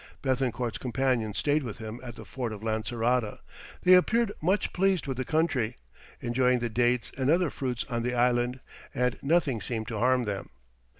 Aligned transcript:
Béthencourt's 0.23 0.79
companions 0.79 1.37
stayed 1.37 1.61
with 1.61 1.77
him 1.77 1.99
at 2.03 2.15
the 2.15 2.25
fort 2.25 2.51
of 2.51 2.61
Lancerota; 2.63 3.37
they 3.83 3.93
appeared 3.93 4.31
much 4.41 4.73
pleased 4.73 5.05
with 5.05 5.15
the 5.15 5.23
country, 5.23 5.75
enjoying 6.21 6.57
the 6.57 6.69
dates 6.69 7.11
and 7.19 7.29
other 7.29 7.51
fruits 7.51 7.85
on 7.87 8.01
the 8.01 8.15
island, 8.15 8.61
"and 8.95 9.21
nothing 9.21 9.61
seemed 9.61 9.87
to 9.89 9.99
harm 9.99 10.23
them." 10.23 10.49